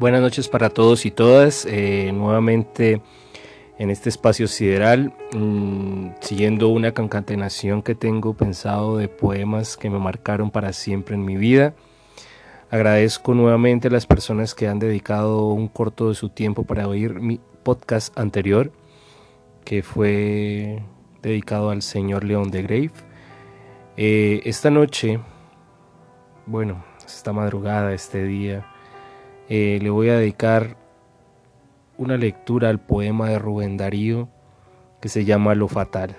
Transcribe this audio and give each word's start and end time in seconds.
Buenas 0.00 0.22
noches 0.22 0.48
para 0.48 0.70
todos 0.70 1.04
y 1.04 1.10
todas. 1.10 1.66
Eh, 1.66 2.10
nuevamente 2.14 3.02
en 3.76 3.90
este 3.90 4.08
espacio 4.08 4.48
sideral, 4.48 5.12
mm, 5.34 6.12
siguiendo 6.22 6.70
una 6.70 6.94
concatenación 6.94 7.82
que 7.82 7.94
tengo 7.94 8.32
pensado 8.32 8.96
de 8.96 9.08
poemas 9.08 9.76
que 9.76 9.90
me 9.90 9.98
marcaron 9.98 10.50
para 10.50 10.72
siempre 10.72 11.16
en 11.16 11.26
mi 11.26 11.36
vida. 11.36 11.74
Agradezco 12.70 13.34
nuevamente 13.34 13.88
a 13.88 13.90
las 13.90 14.06
personas 14.06 14.54
que 14.54 14.68
han 14.68 14.78
dedicado 14.78 15.48
un 15.48 15.68
corto 15.68 16.08
de 16.08 16.14
su 16.14 16.30
tiempo 16.30 16.64
para 16.64 16.88
oír 16.88 17.20
mi 17.20 17.38
podcast 17.62 18.18
anterior, 18.18 18.72
que 19.66 19.82
fue 19.82 20.82
dedicado 21.20 21.68
al 21.68 21.82
señor 21.82 22.24
León 22.24 22.50
de 22.50 22.62
Grave. 22.62 22.92
Eh, 23.98 24.40
esta 24.46 24.70
noche, 24.70 25.20
bueno, 26.46 26.82
esta 27.04 27.34
madrugada, 27.34 27.92
este 27.92 28.24
día, 28.24 28.66
eh, 29.50 29.80
le 29.82 29.90
voy 29.90 30.08
a 30.08 30.16
dedicar 30.16 30.76
una 31.98 32.16
lectura 32.16 32.68
al 32.68 32.78
poema 32.78 33.30
de 33.30 33.38
Rubén 33.40 33.76
Darío 33.76 34.28
que 35.00 35.08
se 35.08 35.24
llama 35.24 35.56
Lo 35.56 35.66
Fatal. 35.66 36.14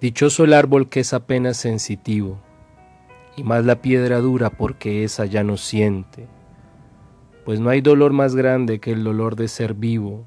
Dichoso 0.00 0.42
el 0.42 0.54
árbol 0.54 0.88
que 0.88 1.00
es 1.00 1.12
apenas 1.12 1.58
sensitivo, 1.58 2.40
y 3.36 3.44
más 3.44 3.64
la 3.64 3.82
piedra 3.82 4.18
dura 4.18 4.50
porque 4.50 5.04
esa 5.04 5.26
ya 5.26 5.44
no 5.44 5.56
siente 5.56 6.26
pues 7.44 7.60
no 7.60 7.70
hay 7.70 7.80
dolor 7.80 8.12
más 8.12 8.34
grande 8.34 8.80
que 8.80 8.92
el 8.92 9.04
dolor 9.04 9.36
de 9.36 9.48
ser 9.48 9.74
vivo, 9.74 10.26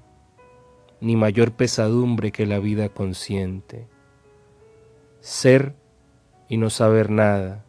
ni 0.99 1.15
mayor 1.15 1.51
pesadumbre 1.51 2.31
que 2.31 2.45
la 2.45 2.59
vida 2.59 2.89
consciente. 2.89 3.87
Ser 5.19 5.75
y 6.47 6.57
no 6.57 6.69
saber 6.69 7.09
nada, 7.09 7.65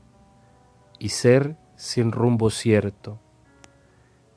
y 0.99 1.11
ser 1.11 1.57
sin 1.77 2.13
rumbo 2.13 2.51
cierto, 2.51 3.19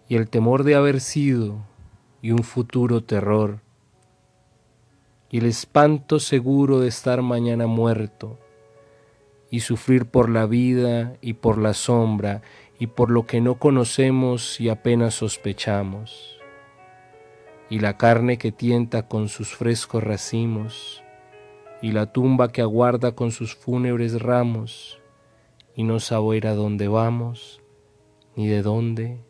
y 0.08 0.16
el 0.16 0.30
temor 0.30 0.64
de 0.64 0.76
haber 0.76 1.00
sido 1.00 1.66
y 2.22 2.32
un 2.32 2.44
futuro 2.44 3.04
terror, 3.04 3.62
y 5.30 5.40
el 5.40 5.46
espanto 5.46 6.20
seguro 6.20 6.80
de 6.80 6.88
estar 6.88 7.22
mañana 7.22 7.68
muerto, 7.68 8.40
y 9.50 9.62
sufrir 9.62 10.06
por 10.06 10.30
la 10.30 10.46
vida 10.46 11.18
y 11.22 11.34
por 11.34 11.58
la 11.58 11.74
sombra, 11.74 12.42
y 12.80 12.88
por 12.88 13.10
lo 13.10 13.26
que 13.26 13.42
no 13.42 13.56
conocemos 13.56 14.60
y 14.60 14.70
apenas 14.70 15.16
sospechamos, 15.16 16.40
y 17.70 17.80
la 17.80 17.98
carne 17.98 18.38
que 18.38 18.52
tienta 18.52 19.08
con 19.08 19.30
sus 19.30 19.56
frescos 19.56 20.04
racimos, 20.04 21.04
y 21.82 21.92
la 21.92 22.12
tumba 22.12 22.52
que 22.52 22.62
aguarda 22.62 23.14
con 23.14 23.32
sus 23.32 23.56
fúnebres 23.56 24.22
ramos, 24.22 25.00
y 25.76 25.84
no 25.84 26.00
saber 26.00 26.48
a 26.48 26.56
dónde 26.56 26.88
vamos, 26.88 27.62
ni 28.36 28.48
de 28.48 28.62
dónde 28.62 29.24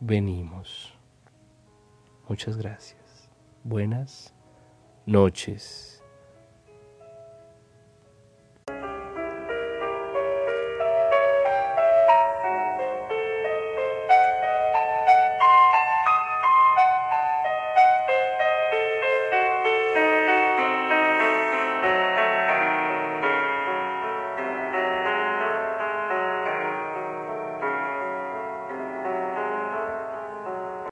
venimos. 0.00 0.94
Muchas 2.28 2.56
gracias. 2.56 3.30
Buenas 3.64 4.34
noches. 5.06 6.03